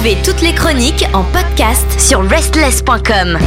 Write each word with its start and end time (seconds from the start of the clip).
Retrouvez 0.00 0.22
toutes 0.24 0.40
les 0.40 0.54
chroniques 0.54 1.04
en 1.12 1.24
podcast 1.24 2.00
sur 2.00 2.26
restless.com. 2.26 3.38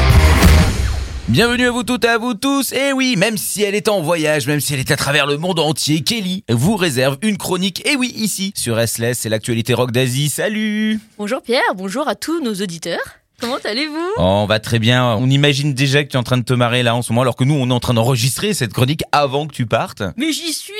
Bienvenue 1.27 1.65
à 1.65 1.71
vous 1.71 1.81
toutes 1.81 2.05
et 2.05 2.09
à 2.09 2.19
vous 2.19 2.35
tous. 2.35 2.73
Et 2.73 2.93
oui, 2.93 3.15
même 3.17 3.37
si 3.37 3.63
elle 3.63 3.73
est 3.73 3.87
en 3.87 4.01
voyage, 4.01 4.45
même 4.45 4.59
si 4.59 4.75
elle 4.75 4.79
est 4.79 4.91
à 4.91 4.95
travers 4.95 5.25
le 5.25 5.37
monde 5.37 5.57
entier, 5.57 6.01
Kelly 6.01 6.43
vous 6.49 6.75
réserve 6.75 7.17
une 7.23 7.37
chronique. 7.37 7.81
Et 7.87 7.95
oui, 7.95 8.13
ici, 8.15 8.53
sur 8.55 8.75
Restless, 8.75 9.17
c'est 9.17 9.29
l'actualité 9.29 9.73
rock 9.73 9.91
d'Asie. 9.91 10.29
Salut 10.29 10.99
Bonjour 11.17 11.41
Pierre, 11.41 11.73
bonjour 11.75 12.07
à 12.07 12.13
tous 12.13 12.39
nos 12.39 12.53
auditeurs. 12.53 13.22
Comment 13.43 13.57
allez-vous? 13.65 14.11
Oh, 14.17 14.21
On 14.21 14.45
va 14.45 14.59
très 14.59 14.79
bien. 14.79 15.15
On 15.15 15.29
imagine 15.29 15.73
déjà 15.73 16.01
que 16.05 16.07
tu 16.09 16.15
es 16.15 16.19
en 16.19 16.23
train 16.23 16.37
de 16.37 16.45
te 16.45 16.53
marrer 16.53 16.81
là 16.81 16.95
en 16.95 17.01
ce 17.01 17.11
moment, 17.11 17.23
alors 17.23 17.35
que 17.35 17.43
nous, 17.43 17.55
on 17.55 17.69
est 17.69 17.73
en 17.73 17.81
train 17.81 17.93
d'enregistrer 17.93 18.53
cette 18.53 18.71
chronique 18.71 19.01
avant 19.11 19.47
que 19.47 19.53
tu 19.53 19.65
partes. 19.65 20.01
Mais 20.15 20.31
j'y 20.31 20.53
suis 20.53 20.71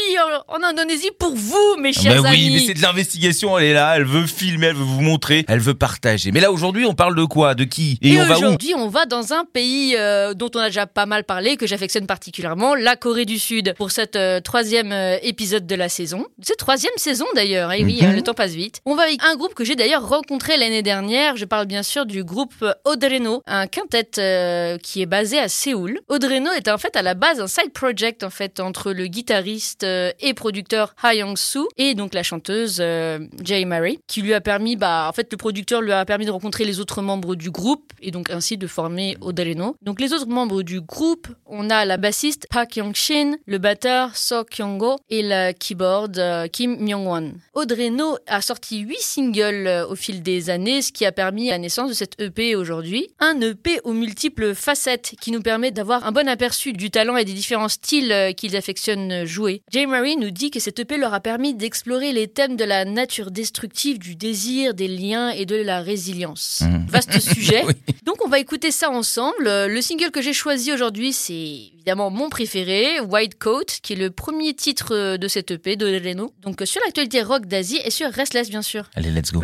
en 0.48 0.63
Indonésie 0.63 1.12
pour 1.20 1.36
vous, 1.36 1.76
mes 1.81 1.91
chers 1.91 2.21
mais 2.23 2.30
amis. 2.30 2.38
Oui, 2.38 2.54
mais 2.54 2.59
c'est 2.66 2.73
de 2.73 2.81
l'investigation. 2.81 3.59
Elle 3.59 3.66
est 3.66 3.73
là, 3.73 3.98
elle 3.98 4.05
veut 4.05 4.26
filmer, 4.26 4.68
elle 4.68 4.76
veut 4.76 4.84
vous 4.84 5.02
montrer, 5.02 5.44
elle 5.49 5.59
veut 5.59 5.73
partager. 5.73 6.31
Mais 6.31 6.39
là, 6.39 6.54
aujourd'hui, 6.54 6.85
on 6.85 6.94
parle 6.94 7.16
de 7.16 7.26
quoi? 7.26 7.54
De 7.54 7.66
qui? 7.66 7.99
Et, 8.02 8.18
on 8.18 8.23
va 8.26 8.35
où? 8.35 8.38
Aujourd'hui, 8.38 8.73
on 8.77 8.88
va 8.88 9.05
dans 9.05 9.34
un 9.34 9.43
pays 9.43 9.98
euh, 9.98 10.34
dont 10.34 10.49
on 10.55 10.59
a 10.59 10.68
déjà 10.68 10.88
pas 10.88 11.05
mal 11.05 11.26
parlé, 11.26 11.57
que 11.57 11.68
j'affectionne 11.68 12.07
particulièrement, 12.07 12.76
la 12.76 12.95
Corée 12.95 13.26
du 13.26 13.40
Sud, 13.40 13.73
pour 13.77 13.91
cette 13.91 14.16
euh, 14.16 14.40
troisième 14.40 14.93
euh, 14.93 15.18
épisode 15.21 15.68
de 15.68 15.76
la 15.76 15.90
saison. 15.90 16.27
C'est 16.41 16.55
troisième 16.55 16.93
saison 16.95 17.26
d'ailleurs. 17.35 17.73
Et 17.73 17.80
eh 17.82 17.84
oui, 17.84 17.99
Mhm. 18.02 18.16
le 18.16 18.21
temps 18.21 18.34
passe 18.34 18.54
vite. 18.54 18.80
On 18.85 18.95
va 18.95 19.04
avec 19.04 19.21
un 19.21 19.35
groupe 19.35 19.54
que 19.54 19.66
j'ai 19.66 19.76
d'ailleurs 19.76 20.07
rencontré 20.07 20.55
l'année 20.55 20.82
dernière. 20.82 21.35
Je 21.35 21.43
parle 21.43 21.66
bien 21.66 21.84
sûr 21.84 22.05
du 22.05 22.23
groupe 22.23 22.52
Odreno, 22.85 23.41
un 23.45 23.67
quintet 23.67 24.12
euh, 24.17 24.77
qui 24.77 25.02
est 25.02 25.05
basé 25.05 25.39
à 25.39 25.48
Séoul. 25.48 25.99
Odreno 26.07 26.52
est 26.52 26.67
en 26.67 26.77
fait 26.77 26.95
à 26.95 27.02
la 27.02 27.13
base 27.13 27.39
un 27.39 27.48
side 27.48 27.71
project 27.73 28.23
en 28.23 28.29
fait 28.29 28.59
entre 28.59 28.91
le 28.91 29.07
guitariste 29.07 29.84
euh, 29.84 30.12
et 30.20 30.34
producteur 30.34 30.95
Ha 31.02 31.16
Young-soo 31.16 31.67
et 31.77 31.95
donc 31.95 32.13
la 32.13 32.23
chanteuse 32.23 32.77
euh, 32.79 33.20
Jay 33.43 33.66
Mary, 33.66 33.99
qui 34.07 34.21
lui 34.21 34.34
a 34.34 34.41
permis, 34.41 34.76
bah 34.76 35.07
en 35.09 35.13
fait 35.13 35.27
le 35.31 35.38
producteur 35.38 35.81
lui 35.81 35.91
a 35.91 36.05
permis 36.05 36.26
de 36.26 36.31
rencontrer 36.31 36.66
les 36.66 36.79
autres 36.79 37.02
membres 37.02 37.35
du 37.35 37.52
groupe 37.52 37.93
et 38.02 38.12
donc 38.12 38.29
ainsi 38.29 38.57
de 38.57 38.67
former 38.67 39.17
Odreno. 39.21 39.76
Donc 39.82 39.99
les 39.99 40.13
autres 40.13 40.27
membres 40.27 40.63
du 40.63 40.82
groupe, 40.82 41.27
on 41.45 41.70
a 41.70 41.85
la 41.85 41.98
bassiste 41.98 42.48
Park 42.49 42.76
Young-shin, 42.76 43.35
le 43.45 43.57
batteur 43.57 44.15
So 44.15 44.43
Kyung-go 44.43 44.98
et 45.10 45.21
la 45.21 45.54
keyboard 45.54 46.21
Kim 46.51 46.77
Myung-won. 46.77 47.34
Odreno 47.54 48.17
a 48.27 48.41
sorti 48.41 48.79
8 48.79 48.98
singles 48.99 49.85
au 49.90 49.95
fil 49.95 50.21
des 50.21 50.49
années, 50.49 50.82
ce 50.82 50.91
qui 50.91 51.05
a 51.05 51.12
permis 51.12 51.49
la 51.49 51.57
naissance 51.57 51.90
de 51.90 51.93
cette 51.93 52.20
EP 52.20 52.32
aujourd'hui. 52.55 53.07
Un 53.20 53.39
EP 53.41 53.79
aux 53.84 53.93
multiples 53.93 54.55
facettes 54.55 55.15
qui 55.21 55.31
nous 55.31 55.41
permet 55.41 55.71
d'avoir 55.71 56.05
un 56.05 56.12
bon 56.12 56.27
aperçu 56.27 56.73
du 56.73 56.89
talent 56.89 57.15
et 57.17 57.26
des 57.26 57.34
différents 57.34 57.70
styles 57.70 58.12
euh, 58.12 58.31
qu'ils 58.34 58.55
affectionnent 58.55 59.26
jouer. 59.26 59.62
Jay 59.71 59.85
Marie 59.85 60.17
nous 60.17 60.31
dit 60.31 60.51
que 60.51 60.59
cette 60.59 60.79
EP 60.79 60.98
leur 60.98 61.13
a 61.13 61.20
permis 61.20 61.54
d'explorer 61.54 62.11
les 62.11 62.27
thèmes 62.27 62.55
de 62.55 62.63
la 62.63 62.85
nature 62.85 63.31
destructive, 63.31 63.99
du 63.99 64.16
désir, 64.16 64.73
des 64.73 64.88
liens 64.88 65.29
et 65.29 65.45
de 65.45 65.56
la 65.56 65.81
résilience. 65.81 66.61
Mhm. 66.61 66.85
Vaste 66.89 67.19
sujet. 67.34 67.63
Oui. 67.66 67.73
Donc 68.03 68.25
on 68.25 68.29
va 68.29 68.39
écouter 68.39 68.72
ça 68.72 68.89
ensemble. 68.89 69.47
Euh, 69.47 69.67
Le 69.67 69.81
single 69.81 70.11
que 70.11 70.22
j'ai 70.22 70.34
choisi 70.34 70.73
aujourd'hui, 70.73 71.13
c'est 71.13 71.34
évidemment 71.73 72.09
mon 72.09 72.29
préféré, 72.29 73.00
White 73.01 73.38
Coat, 73.38 73.66
qui 73.81 73.94
est 73.94 73.97
le 73.97 74.09
premier 74.09 74.53
titre 74.53 74.94
euh, 74.94 75.17
de 75.17 75.28
cette 75.28 75.51
EP 75.51 75.75
de 75.75 75.85
Leno. 75.85 76.34
Donc 76.41 76.61
euh, 76.61 76.66
sur 76.66 76.81
l'actualité 76.85 77.22
rock 77.22 77.45
d'Asie 77.45 77.79
et 77.84 77.91
sur 77.91 78.09
Restless 78.09 78.50
bien 78.50 78.61
sûr. 78.61 78.89
Allez, 78.95 79.11
let's 79.11 79.31
go. 79.31 79.44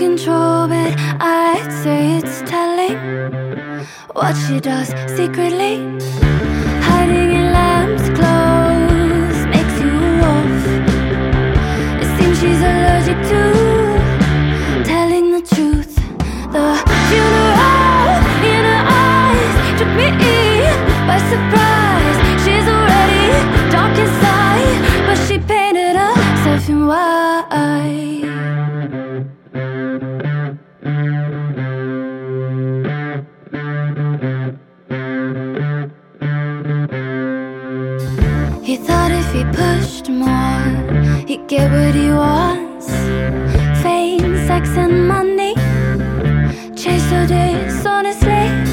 Control, 0.00 0.66
but 0.66 0.94
I'd 1.20 1.70
say 1.82 2.16
it's 2.16 2.40
telling 2.50 2.96
what 4.14 4.32
she 4.32 4.58
does 4.58 4.88
secretly. 5.14 5.76
Hiding 6.88 7.32
in 7.40 7.46
lamb's 7.52 8.06
clothes 8.18 9.40
makes 9.54 9.76
you 9.84 9.92
wolf. 10.20 10.62
It 12.02 12.08
seems 12.16 12.40
she's 12.40 12.62
allergic 12.70 13.20
to 13.28 13.69
pushed 39.52 40.08
more, 40.08 41.24
he'd 41.26 41.46
get 41.48 41.70
what 41.70 41.94
he 41.94 42.10
wants 42.10 42.88
fame, 43.82 44.36
sex, 44.46 44.68
and 44.76 45.08
money. 45.08 45.54
Chase 46.76 47.02
so 47.10 47.26
dishonestly, 47.26 48.30
hiding 48.30 48.69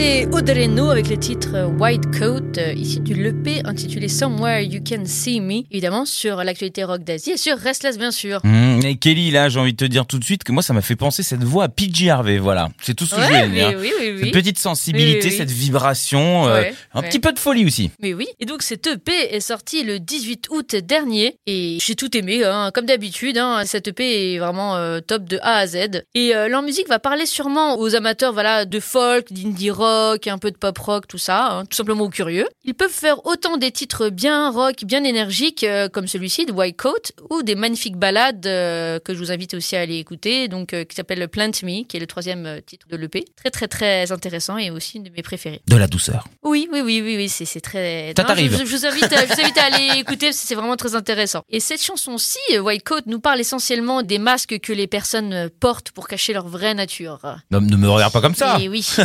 C'était 0.00 0.26
Audreno 0.32 0.88
avec 0.88 1.10
le 1.10 1.18
titre 1.18 1.70
White 1.78 2.18
Coat, 2.18 2.56
euh, 2.56 2.72
ici 2.72 3.00
du 3.00 3.12
l'EP 3.12 3.60
intitulé 3.66 4.08
Somewhere 4.08 4.62
You 4.62 4.80
Can 4.82 5.02
See 5.04 5.42
Me, 5.42 5.64
évidemment 5.70 6.06
sur 6.06 6.42
l'actualité 6.42 6.84
rock 6.84 7.04
d'Asie 7.04 7.32
et 7.32 7.36
sur 7.36 7.58
Restless 7.58 7.98
bien 7.98 8.10
sûr. 8.10 8.40
Mmh, 8.42 8.69
et 8.84 8.96
Kelly, 8.96 9.30
là, 9.30 9.48
j'ai 9.48 9.58
envie 9.60 9.72
de 9.72 9.76
te 9.76 9.84
dire 9.84 10.06
tout 10.06 10.18
de 10.18 10.24
suite 10.24 10.44
que 10.44 10.52
moi, 10.52 10.62
ça 10.62 10.72
m'a 10.72 10.82
fait 10.82 10.96
penser 10.96 11.22
cette 11.22 11.42
voix 11.44 11.64
à 11.64 11.68
PJ 11.68 12.08
Harvey, 12.08 12.38
voilà. 12.38 12.68
C'est 12.82 12.94
tout 12.94 13.06
ce 13.06 13.14
que 13.14 13.20
je 13.22 13.26
Ouais, 13.26 13.46
voulais 13.46 13.60
dire. 13.60 13.68
mais 13.70 13.76
oui, 13.76 13.92
oui, 14.00 14.10
oui. 14.14 14.20
Cette 14.24 14.32
petite 14.32 14.58
sensibilité, 14.58 15.30
cette 15.30 15.50
vibration, 15.50 16.46
euh, 16.48 16.60
Ouais, 16.60 16.74
un 16.94 17.00
ouais. 17.00 17.08
petit 17.08 17.18
peu 17.20 17.32
de 17.32 17.38
folie 17.38 17.64
aussi. 17.66 17.90
Mais 18.00 18.14
oui. 18.14 18.26
Et 18.40 18.46
donc 18.46 18.62
cet 18.62 18.86
EP 18.86 19.12
est 19.34 19.40
sorti 19.40 19.82
le 19.82 19.98
18 20.00 20.46
août 20.50 20.74
dernier 20.76 21.36
et 21.46 21.78
j'ai 21.84 21.94
tout 21.94 22.14
aimé, 22.16 22.44
hein, 22.44 22.70
comme 22.74 22.86
d'habitude. 22.86 23.38
Hein, 23.38 23.62
cet 23.66 23.88
EP 23.88 24.34
est 24.34 24.38
vraiment 24.38 24.76
euh, 24.76 25.00
top 25.00 25.24
de 25.24 25.38
A 25.42 25.56
à 25.58 25.66
Z. 25.66 26.04
Et 26.14 26.34
euh, 26.34 26.48
leur 26.48 26.62
musique 26.62 26.88
va 26.88 26.98
parler 26.98 27.26
sûrement 27.26 27.78
aux 27.78 27.94
amateurs 27.94 28.32
voilà, 28.32 28.64
de 28.64 28.80
folk, 28.80 29.32
d'indie 29.32 29.70
rock, 29.70 30.26
un 30.26 30.38
peu 30.38 30.50
de 30.50 30.56
pop 30.56 30.76
rock, 30.78 31.06
tout 31.06 31.18
ça, 31.18 31.52
hein, 31.52 31.64
tout 31.66 31.76
simplement 31.76 32.04
aux 32.04 32.08
curieux. 32.10 32.46
Ils 32.64 32.74
peuvent 32.74 32.90
faire 32.90 33.24
autant 33.26 33.56
des 33.56 33.70
titres 33.70 34.08
bien 34.10 34.50
rock, 34.50 34.84
bien 34.84 35.04
énergiques, 35.04 35.64
euh, 35.64 35.88
comme 35.88 36.06
celui-ci 36.06 36.46
de 36.46 36.52
White 36.52 36.76
Coat, 36.76 37.12
ou 37.30 37.42
des 37.42 37.54
magnifiques 37.54 37.96
ballades 37.96 38.46
que 39.02 39.14
je 39.14 39.18
vous 39.18 39.30
invite 39.32 39.54
aussi 39.54 39.76
à 39.76 39.80
aller 39.80 39.96
écouter, 39.98 40.48
donc 40.48 40.72
euh, 40.74 40.84
qui 40.84 40.94
s'appelle 40.96 41.26
Plant 41.28 41.50
Me, 41.62 41.84
qui 41.84 41.96
est 41.96 42.00
le 42.00 42.06
troisième 42.06 42.46
euh, 42.46 42.60
titre 42.64 42.86
de 42.88 42.96
l'EP. 42.96 43.24
Très 43.36 43.50
très 43.50 43.68
très 43.68 44.12
intéressant 44.12 44.56
et 44.58 44.70
aussi 44.70 44.98
une 44.98 45.04
de 45.04 45.10
mes 45.10 45.22
préférés. 45.22 45.60
De 45.68 45.76
la 45.76 45.86
douceur. 45.86 46.26
Oui, 46.42 46.68
oui, 46.72 46.80
oui, 46.82 47.00
oui, 47.04 47.16
oui, 47.16 47.28
c'est 47.28 47.60
très. 47.60 48.12
Ça 48.16 48.24
t'arrive. 48.24 48.52
Je, 48.58 48.64
je 48.64 48.76
vous 48.76 48.86
invite, 48.86 49.12
à- 49.12 49.26
je 49.26 49.32
vous 49.34 49.40
invite 49.40 49.58
à 49.58 49.64
aller 49.64 49.88
écouter 50.00 50.32
c'est 50.32 50.54
vraiment 50.54 50.76
très 50.76 50.94
intéressant. 50.94 51.42
Et 51.48 51.60
cette 51.60 51.82
chanson-ci, 51.82 52.38
euh, 52.54 52.58
White 52.60 52.84
Coat, 52.84 53.00
nous 53.06 53.20
parle 53.20 53.40
essentiellement 53.40 54.02
des 54.02 54.18
masques 54.18 54.58
que 54.60 54.72
les 54.72 54.86
personnes 54.86 55.32
euh, 55.32 55.48
portent 55.60 55.90
pour 55.92 56.08
cacher 56.08 56.32
leur 56.32 56.48
vraie 56.48 56.74
nature. 56.74 57.18
Non, 57.50 57.60
ne 57.60 57.76
me 57.76 57.88
regarde 57.88 58.12
pas 58.12 58.20
comme 58.20 58.34
ça. 58.34 58.58
Et 58.60 58.68
oui. 58.68 58.86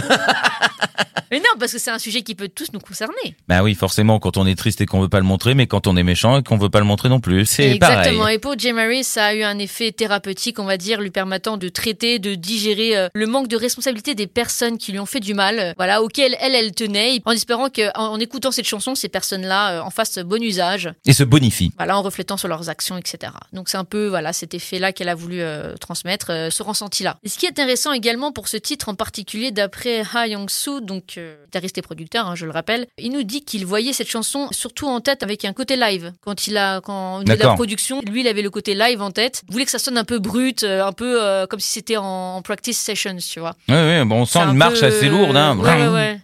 Mais 1.31 1.39
non, 1.39 1.49
parce 1.59 1.71
que 1.71 1.79
c'est 1.79 1.91
un 1.91 1.99
sujet 1.99 2.21
qui 2.21 2.35
peut 2.35 2.49
tous 2.49 2.71
nous 2.73 2.79
concerner. 2.79 3.35
Bah 3.47 3.63
oui, 3.63 3.75
forcément, 3.75 4.19
quand 4.19 4.37
on 4.37 4.45
est 4.45 4.55
triste 4.55 4.81
et 4.81 4.85
qu'on 4.85 5.01
veut 5.01 5.09
pas 5.09 5.19
le 5.19 5.25
montrer, 5.25 5.55
mais 5.55 5.67
quand 5.67 5.87
on 5.87 5.97
est 5.97 6.03
méchant 6.03 6.39
et 6.39 6.43
qu'on 6.43 6.57
veut 6.57 6.69
pas 6.69 6.79
le 6.79 6.85
montrer 6.85 7.09
non 7.09 7.19
plus, 7.19 7.45
c'est 7.45 7.71
Exactement. 7.71 8.19
pareil. 8.19 8.35
Et 8.35 8.39
pour 8.39 8.57
Jay 8.57 8.73
Marie, 8.73 9.03
ça 9.03 9.25
a 9.25 9.33
eu 9.33 9.43
un 9.43 9.57
effet 9.59 9.91
thérapeutique, 9.91 10.59
on 10.59 10.65
va 10.65 10.77
dire, 10.77 11.01
lui 11.01 11.11
permettant 11.11 11.57
de 11.57 11.69
traiter, 11.69 12.19
de 12.19 12.35
digérer 12.35 12.95
euh, 12.97 13.07
le 13.13 13.27
manque 13.27 13.47
de 13.47 13.57
responsabilité 13.57 14.15
des 14.15 14.27
personnes 14.27 14.77
qui 14.77 14.91
lui 14.91 14.99
ont 14.99 15.05
fait 15.05 15.19
du 15.19 15.33
mal, 15.33 15.59
euh, 15.59 15.73
voilà, 15.77 16.01
auquel 16.01 16.35
elle, 16.39 16.55
elle 16.55 16.73
tenait, 16.73 17.21
en 17.25 17.31
espérant 17.31 17.69
qu'en 17.69 17.91
en 17.95 18.19
écoutant 18.19 18.51
cette 18.51 18.67
chanson, 18.67 18.95
ces 18.95 19.09
personnes-là 19.09 19.79
euh, 19.79 19.81
en 19.81 19.89
fassent 19.89 20.19
bon 20.19 20.41
usage. 20.41 20.91
Et 21.05 21.13
se 21.13 21.23
bonifie. 21.23 21.71
voilà, 21.77 21.97
en 21.97 22.01
reflétant 22.01 22.37
sur 22.37 22.47
leurs 22.47 22.69
actions, 22.69 22.97
etc. 22.97 23.33
Donc 23.53 23.69
c'est 23.69 23.77
un 23.77 23.83
peu 23.83 24.07
voilà 24.07 24.33
cet 24.33 24.53
effet-là 24.53 24.91
qu'elle 24.93 25.09
a 25.09 25.15
voulu 25.15 25.41
euh, 25.41 25.75
transmettre, 25.77 26.27
euh, 26.29 26.49
ce 26.49 26.63
ressenti-là. 26.63 27.17
Et 27.23 27.29
ce 27.29 27.37
qui 27.37 27.45
est 27.45 27.49
intéressant 27.49 27.91
également 27.93 28.31
pour 28.31 28.47
ce 28.47 28.57
titre 28.57 28.89
en 28.89 28.95
particulier, 28.95 29.51
d'après 29.51 30.03
Ha 30.13 30.27
Young-soo, 30.27 30.81
donc 30.85 31.15
euh, 31.17 31.35
guitariste 31.45 31.77
et 31.77 31.81
producteur, 31.81 32.27
hein, 32.27 32.35
je 32.35 32.45
le 32.45 32.51
rappelle, 32.51 32.87
il 32.97 33.11
nous 33.11 33.23
dit 33.23 33.43
qu'il 33.43 33.65
voyait 33.65 33.93
cette 33.93 34.09
chanson 34.09 34.47
surtout 34.51 34.87
en 34.87 35.01
tête 35.01 35.23
avec 35.23 35.43
un 35.45 35.53
côté 35.53 35.75
live. 35.75 36.13
Quand 36.21 36.47
il 36.47 36.57
a, 36.57 36.81
quand 36.81 37.19
niveau 37.19 37.33
de 37.35 37.43
la 37.43 37.53
production, 37.55 38.01
lui, 38.01 38.21
il 38.21 38.27
avait 38.27 38.41
le 38.41 38.49
côté 38.49 38.73
live 38.75 39.01
en 39.01 39.11
tête. 39.11 39.41
Il 39.47 39.51
voulait 39.53 39.65
que 39.65 39.71
ça 39.71 39.79
sonne 39.79 39.97
un 39.97 40.03
peu 40.03 40.19
brut, 40.19 40.63
euh, 40.63 40.85
un 40.85 40.91
peu 40.93 41.21
euh, 41.21 41.45
comme 41.47 41.59
si 41.59 41.69
c'était 41.69 41.97
en, 41.97 42.35
en 42.37 42.41
practice 42.41 42.79
sessions, 42.79 43.17
tu 43.17 43.39
vois. 43.39 43.55
Ouais, 43.67 43.75
ouais, 43.75 44.05
bon, 44.05 44.21
on 44.21 44.25
sent 44.25 44.39
un 44.39 44.51
une 44.51 44.57
marche 44.57 44.79
peu- 44.79 44.85
assez 44.87 45.07
lourde, 45.09 45.35
hein. 45.35 45.57
Ouais, 45.57 45.87
ouais, 45.87 46.19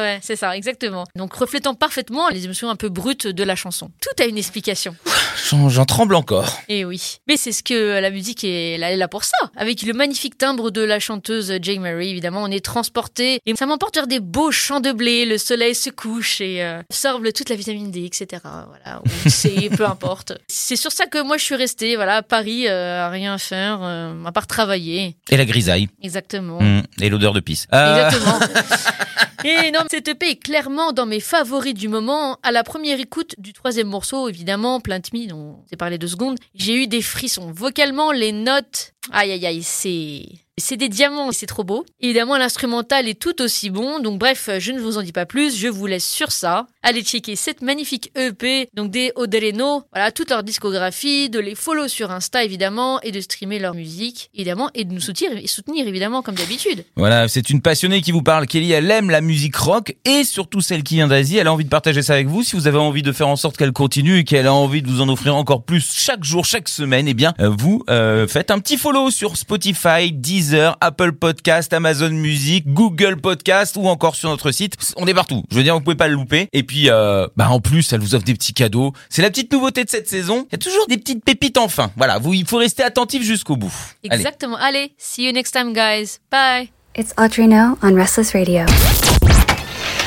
ouais. 0.00 0.18
C'est 0.22 0.36
ça, 0.36 0.56
exactement. 0.56 1.04
Donc 1.16 1.34
reflétant 1.34 1.74
parfaitement 1.74 2.28
les 2.28 2.44
émotions 2.44 2.70
un 2.70 2.76
peu 2.76 2.88
brutes 2.88 3.26
de 3.26 3.44
la 3.44 3.56
chanson. 3.56 3.90
Tout 4.00 4.22
a 4.22 4.26
une 4.26 4.38
explication. 4.38 4.94
J'en- 5.68 5.84
tremble 5.86 6.14
encore. 6.16 6.58
Et 6.68 6.84
oui. 6.84 7.18
Mais 7.28 7.36
c'est 7.36 7.52
ce 7.52 7.62
que 7.62 8.00
la 8.00 8.10
musique 8.10 8.42
est, 8.44 8.72
elle 8.72 8.82
est 8.82 8.96
là 8.96 9.08
pour 9.08 9.24
ça. 9.24 9.36
Avec 9.56 9.82
le 9.82 9.92
magnifique 9.92 10.36
timbre 10.36 10.70
de 10.70 10.80
la 10.82 10.98
chanteuse 10.98 11.52
Jane 11.62 11.80
Murray, 11.80 12.08
évidemment, 12.08 12.42
on 12.42 12.50
est 12.50 12.64
transporté. 12.76 13.40
Et 13.46 13.56
ça 13.56 13.64
m'emporte 13.64 13.94
vers 13.94 14.06
des 14.06 14.20
beaux 14.20 14.50
champs 14.50 14.80
de 14.80 14.92
blé. 14.92 15.24
Le 15.24 15.38
soleil 15.38 15.74
se 15.74 15.88
couche 15.88 16.42
et 16.42 16.62
euh, 16.62 16.80
absorbe 16.90 17.32
toute 17.32 17.48
la 17.48 17.56
vitamine 17.56 17.90
D, 17.90 18.04
etc. 18.04 18.42
Voilà. 18.44 19.00
Ou 19.02 19.30
C, 19.30 19.70
peu 19.76 19.86
importe. 19.86 20.34
C'est 20.46 20.76
sur 20.76 20.92
ça 20.92 21.06
que 21.06 21.22
moi 21.22 21.38
je 21.38 21.44
suis 21.44 21.54
restée, 21.54 21.96
voilà, 21.96 22.16
à 22.16 22.22
Paris, 22.22 22.68
euh, 22.68 23.06
à 23.06 23.08
rien 23.08 23.38
faire, 23.38 23.78
euh, 23.82 24.24
à 24.26 24.32
part 24.32 24.46
travailler. 24.46 25.16
Et 25.30 25.38
la 25.38 25.46
grisaille. 25.46 25.88
Exactement. 26.02 26.60
Mm, 26.60 26.82
Et 27.00 27.08
l'odeur 27.08 27.32
de 27.32 27.40
pisse. 27.40 27.66
Euh, 27.72 28.08
Exactement. 28.08 28.40
Et 29.44 29.70
non, 29.70 29.80
cette 29.90 30.08
EP 30.08 30.30
est 30.30 30.36
clairement 30.42 30.92
dans 30.92 31.06
mes 31.06 31.20
favoris 31.20 31.72
du 31.72 31.88
moment. 31.88 32.36
À 32.42 32.52
la 32.52 32.62
première 32.62 33.00
écoute 33.00 33.34
du 33.38 33.54
troisième 33.54 33.86
morceau, 33.86 34.28
évidemment, 34.28 34.80
Plant 34.80 35.00
Me, 35.14 35.28
dont 35.28 35.64
j'ai 35.70 35.76
parlé 35.76 35.96
deux 35.96 36.08
secondes, 36.08 36.36
j'ai 36.54 36.74
eu 36.74 36.86
des 36.88 37.00
frissons. 37.00 37.50
Vocalement, 37.52 38.12
les 38.12 38.32
notes, 38.32 38.92
aïe 39.12 39.32
aïe 39.32 39.46
aïe, 39.46 39.62
c'est... 39.62 40.24
C'est 40.58 40.78
des 40.78 40.88
diamants, 40.88 41.32
c'est 41.32 41.44
trop 41.44 41.64
beau. 41.64 41.84
Évidemment, 42.00 42.38
l'instrumental 42.38 43.06
est 43.08 43.20
tout 43.20 43.42
aussi 43.42 43.68
bon. 43.68 44.00
Donc 44.00 44.18
bref, 44.18 44.48
je 44.58 44.72
ne 44.72 44.80
vous 44.80 44.96
en 44.96 45.02
dis 45.02 45.12
pas 45.12 45.26
plus, 45.26 45.54
je 45.54 45.68
vous 45.68 45.84
laisse 45.84 46.08
sur 46.08 46.32
ça. 46.32 46.66
Allez 46.82 47.02
checker 47.02 47.36
cette 47.36 47.60
magnifique 47.60 48.10
EP, 48.16 48.70
donc 48.72 48.90
des 48.90 49.12
Odereno, 49.16 49.82
voilà, 49.92 50.12
toute 50.12 50.30
leur 50.30 50.42
discographie, 50.42 51.28
de 51.28 51.40
les 51.40 51.54
follow 51.54 51.88
sur 51.88 52.10
Insta 52.10 52.42
évidemment, 52.42 53.02
et 53.02 53.12
de 53.12 53.20
streamer 53.20 53.58
leur 53.58 53.74
musique, 53.74 54.30
évidemment, 54.34 54.70
et 54.72 54.84
de 54.84 54.94
nous 54.94 55.00
soutenir, 55.00 55.36
et 55.36 55.46
soutenir 55.46 55.86
évidemment 55.86 56.22
comme 56.22 56.36
d'habitude. 56.36 56.86
Voilà, 56.96 57.28
c'est 57.28 57.50
une 57.50 57.60
passionnée 57.60 58.00
qui 58.00 58.12
vous 58.12 58.22
parle. 58.22 58.46
Kelly, 58.46 58.72
elle 58.72 58.90
aime 58.90 59.10
la 59.10 59.20
musique 59.20 59.56
rock 59.56 59.94
et 60.06 60.24
surtout 60.24 60.62
celle 60.62 60.82
qui 60.84 60.94
vient 60.94 61.08
d'Asie. 61.08 61.36
Elle 61.36 61.48
a 61.48 61.52
envie 61.52 61.64
de 61.64 61.68
partager 61.68 62.00
ça 62.00 62.14
avec 62.14 62.28
vous. 62.28 62.42
Si 62.42 62.56
vous 62.56 62.66
avez 62.66 62.78
envie 62.78 63.02
de 63.02 63.12
faire 63.12 63.28
en 63.28 63.36
sorte 63.36 63.58
qu'elle 63.58 63.72
continue 63.72 64.20
et 64.20 64.24
qu'elle 64.24 64.46
a 64.46 64.54
envie 64.54 64.80
de 64.80 64.88
vous 64.88 65.02
en 65.02 65.08
offrir 65.10 65.36
encore 65.36 65.64
plus 65.64 65.92
chaque 65.94 66.24
jour, 66.24 66.46
chaque 66.46 66.70
semaine, 66.70 67.08
eh 67.08 67.14
bien, 67.14 67.34
euh, 67.40 67.50
vous 67.50 67.84
euh, 67.90 68.26
faites 68.26 68.50
un 68.50 68.58
petit 68.58 68.78
follow 68.78 69.10
sur 69.10 69.36
Spotify, 69.36 70.12
Deezer, 70.12 70.45
Apple 70.54 71.12
Podcast, 71.12 71.72
Amazon 71.72 72.10
Music, 72.10 72.64
Google 72.66 73.16
Podcast 73.16 73.76
ou 73.76 73.86
encore 73.88 74.14
sur 74.14 74.28
notre 74.28 74.50
site. 74.50 74.74
On 74.96 75.06
est 75.06 75.14
partout. 75.14 75.42
Je 75.50 75.56
veux 75.56 75.62
dire, 75.62 75.74
vous 75.74 75.80
pouvez 75.80 75.96
pas 75.96 76.08
le 76.08 76.14
louper. 76.14 76.48
Et 76.52 76.62
puis, 76.62 76.90
euh, 76.90 77.26
bah 77.36 77.48
en 77.50 77.60
plus, 77.60 77.92
elle 77.92 78.00
vous 78.00 78.14
offre 78.14 78.24
des 78.24 78.34
petits 78.34 78.54
cadeaux. 78.54 78.92
C'est 79.08 79.22
la 79.22 79.30
petite 79.30 79.52
nouveauté 79.52 79.84
de 79.84 79.90
cette 79.90 80.08
saison. 80.08 80.46
Il 80.50 80.52
y 80.52 80.54
a 80.56 80.58
toujours 80.58 80.86
des 80.88 80.98
petites 80.98 81.24
pépites 81.24 81.58
enfin. 81.58 81.90
Voilà, 81.96 82.18
vous, 82.18 82.34
il 82.34 82.46
faut 82.46 82.58
rester 82.58 82.82
attentif 82.82 83.22
jusqu'au 83.22 83.56
bout. 83.56 83.72
Exactement. 84.02 84.56
Allez, 84.56 84.92
see 84.98 85.26
you 85.26 85.32
next 85.32 85.52
time, 85.52 85.72
guys. 85.72 86.18
Bye. 86.30 86.70
It's 86.96 87.12
Audrey 87.18 87.46
No 87.46 87.76
on 87.82 87.94
Restless 87.94 88.32
Radio. 88.32 88.64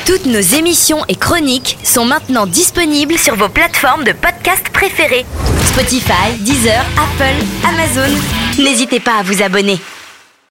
Toutes 0.06 0.26
nos 0.26 0.40
émissions 0.40 1.06
et 1.08 1.16
chroniques 1.16 1.78
sont 1.84 2.04
maintenant 2.04 2.48
disponibles 2.48 3.16
sur 3.20 3.36
vos 3.36 3.48
plateformes 3.48 4.04
de 4.04 4.12
podcast 4.12 4.68
préférées. 4.74 5.24
Spotify, 5.66 6.34
Deezer, 6.40 6.84
Apple, 6.98 7.46
Amazon. 7.64 8.18
N'hésitez 8.58 9.00
pas 9.00 9.20
à 9.20 9.24
vous 9.24 9.44
abonner. 9.44 9.78